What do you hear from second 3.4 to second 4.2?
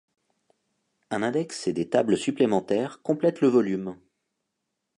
le volume.